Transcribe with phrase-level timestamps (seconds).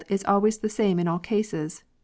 [0.09, 1.83] is always the same in all cases!